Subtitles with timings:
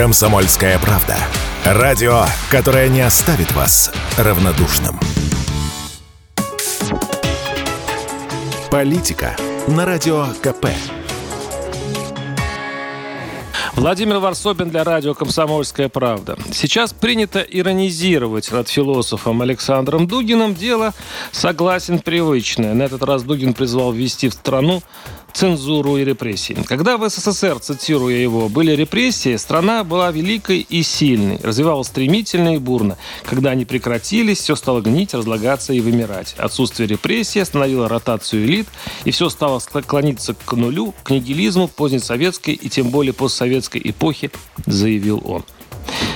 [0.00, 1.18] Комсомольская правда.
[1.62, 4.98] Радио, которое не оставит вас равнодушным.
[8.70, 9.36] Политика
[9.68, 10.68] на Радио КП.
[13.74, 16.36] Владимир Варсобин для радио «Комсомольская правда».
[16.52, 20.54] Сейчас принято иронизировать над философом Александром Дугиным.
[20.54, 20.92] Дело,
[21.30, 22.74] согласен, привычное.
[22.74, 24.82] На этот раз Дугин призвал ввести в страну
[25.32, 26.56] цензуру и репрессии.
[26.66, 32.58] Когда в СССР, цитируя его, были репрессии, страна была великой и сильной, развивалась стремительно и
[32.58, 32.96] бурно.
[33.24, 36.34] Когда они прекратились, все стало гнить, разлагаться и вымирать.
[36.38, 38.68] Отсутствие репрессий остановило ротацию элит,
[39.04, 44.30] и все стало склониться к нулю, к нигилизму позднесоветской и тем более постсоветской эпохи,
[44.66, 45.44] заявил он.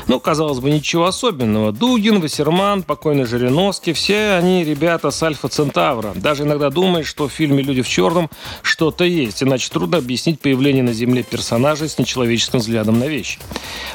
[0.07, 1.73] Ну, казалось бы, ничего особенного.
[1.73, 6.13] Дугин, Вассерман, покойный Жириновский, все они ребята с Альфа Центавра.
[6.15, 8.31] Даже иногда думаешь, что в фильме «Люди в черном»
[8.63, 13.39] что-то есть, иначе трудно объяснить появление на Земле персонажей с нечеловеческим взглядом на вещи.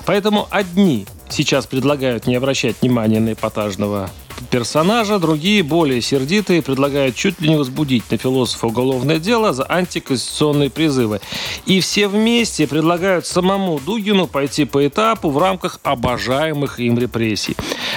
[0.06, 4.10] Поэтому одни сейчас предлагают не обращать внимания на эпатажного
[4.50, 10.70] персонажа, другие, более сердитые, предлагают чуть ли не возбудить на философа уголовное дело за антиконституционные
[10.70, 11.22] призывы.
[11.66, 17.56] И все вместе предлагают самому Дугину пойти по этапу в рамках обожаемых им репрессий.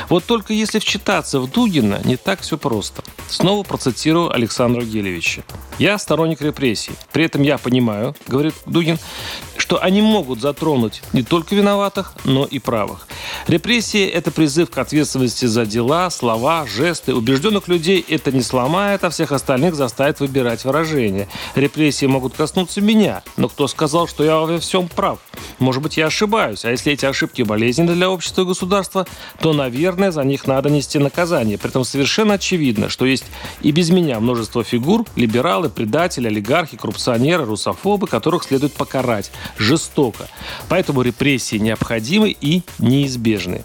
[0.08, 3.02] Вот только если вчитаться в Дугина, не так все просто.
[3.28, 5.42] Снова процитирую Александра Гелевича.
[5.78, 6.92] «Я сторонник репрессий.
[7.12, 8.98] При этом я понимаю,— говорит Дугин,—
[9.72, 13.08] что они могут затронуть не только виноватых, но и правых.
[13.46, 17.14] Репрессии– это призыв к ответственности за дела, слова, жесты.
[17.14, 21.26] Убежденных людей это не сломает, а всех остальных заставит выбирать выражения.
[21.54, 25.20] Репрессии могут коснуться меня, но кто сказал, что я во всем прав?
[25.58, 29.06] Может быть, я ошибаюсь, а если эти ошибки болезненны для общества и государства,
[29.40, 31.56] то, наверное, за них надо нести наказание.
[31.56, 33.24] При этом совершенно очевидно, что есть
[33.62, 39.30] и без меня множество фигур, либералы, предатели, олигархи, коррупционеры, русофобы, которых следует покарать
[39.62, 40.28] жестоко.
[40.68, 43.64] Поэтому репрессии необходимы и неизбежны.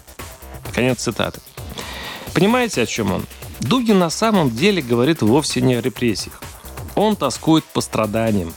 [0.74, 1.40] Конец цитаты.
[2.32, 3.26] Понимаете, о чем он?
[3.60, 6.40] Дугин на самом деле говорит вовсе не о репрессиях.
[6.94, 8.54] Он тоскует по страданиям.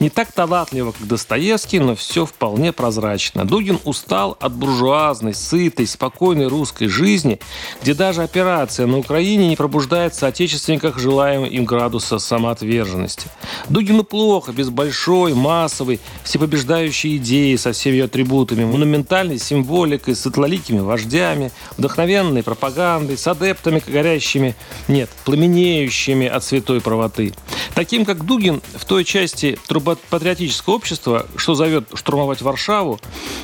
[0.00, 3.44] Не так талантливо, как Достоевский, но все вполне прозрачно.
[3.44, 7.38] Дугин устал от буржуазной, сытой, спокойной русской жизни,
[7.82, 13.28] где даже операция на Украине не пробуждает в соотечественниках желаемого им градуса самоотверженности.
[13.68, 21.52] Дугину плохо без большой, массовой, всепобеждающей идеи со всеми ее атрибутами, монументальной символикой, светлоликими вождями,
[21.76, 24.54] вдохновенной пропагандой, с адептами горящими,
[24.88, 27.34] нет, пламенеющими от святой правоты.
[27.74, 29.58] Таким, как Дугин, в той части
[29.98, 33.00] патриотического общества, что зовет штурмовать Варшаву,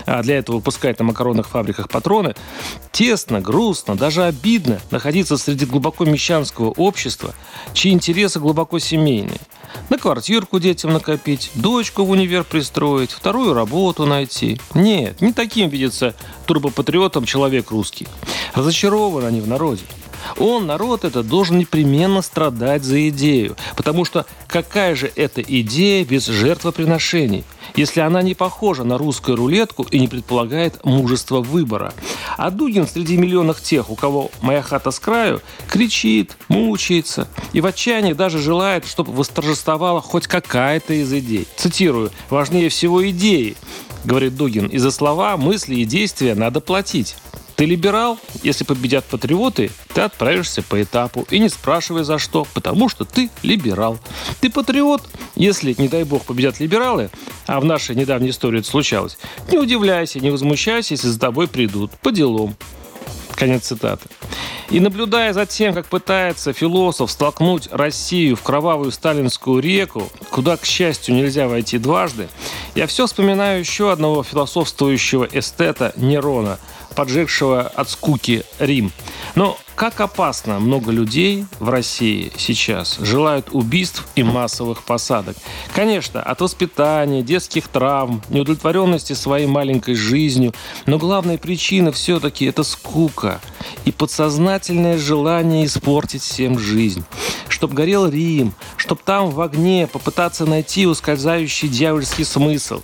[0.07, 2.35] а для этого выпускать на макаронных фабриках патроны,
[2.93, 7.35] тесно, грустно, даже обидно находиться среди глубоко мещанского общества,
[7.73, 9.41] чьи интересы глубоко семейные.
[9.89, 14.61] На квартирку детям накопить, дочку в универ пристроить, вторую работу найти.
[14.75, 16.15] Нет, не таким видится
[16.47, 18.09] турбопатриотом человек русский.
[18.55, 19.83] Разочарованы они в народе.
[20.39, 23.57] Он, народ это, должен непременно страдать за идею.
[23.77, 27.45] Потому что какая же это идея без жертвоприношений?
[27.75, 31.93] если она не похожа на русскую рулетку и не предполагает мужества выбора.
[32.37, 37.67] А Дугин среди миллионов тех, у кого «моя хата с краю», кричит, мучается и в
[37.67, 41.47] отчаянии даже желает, чтобы восторжествовала хоть какая-то из идей.
[41.57, 43.57] Цитирую, «важнее всего идеи»,
[44.05, 47.17] говорит Дугин, и за слова, мысли и действия надо платить.
[47.57, 48.19] Ты либерал?
[48.43, 51.27] Если победят патриоты, ты отправишься по этапу.
[51.31, 53.99] И не спрашивай за что, потому что ты либерал.
[54.41, 55.03] Ты патриот?
[55.35, 57.11] Если, не дай бог, победят либералы,
[57.47, 59.19] а в нашей недавней истории это случалось,
[59.51, 61.91] не удивляйся, не возмущайся, если за тобой придут.
[62.03, 62.55] По делам.
[63.35, 64.09] Конец цитаты.
[64.71, 70.65] И наблюдая за тем, как пытается философ столкнуть Россию в кровавую сталинскую реку, куда, к
[70.65, 72.29] счастью, нельзя войти дважды,
[72.75, 76.59] я все вспоминаю еще одного философствующего эстета Нерона–
[76.97, 78.91] поджегшего от скуки Рим.
[79.37, 85.37] Но как опасно много людей в России сейчас желают убийств и массовых посадок.
[85.75, 90.55] Конечно, от воспитания, детских травм, неудовлетворенности своей маленькой жизнью,
[90.87, 93.43] но главная причина все-таки это скука
[93.85, 97.05] и подсознательное желание испортить всем жизнь.
[97.49, 102.81] Чтоб горел Рим, чтоб там в огне попытаться найти ускользающий дьявольский смысл.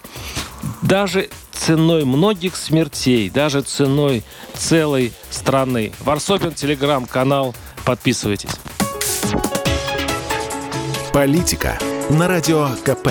[0.83, 4.25] Даже ценой многих смертей, даже ценой
[4.55, 5.93] целой страны.
[6.01, 7.55] Варсобин, телеграм-канал.
[7.85, 8.51] Подписывайтесь.
[11.13, 11.79] Политика
[12.11, 13.11] на радио КП.